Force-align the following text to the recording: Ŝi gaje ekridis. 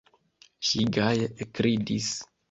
Ŝi 0.69 0.85
gaje 0.95 1.27
ekridis. 1.45 2.09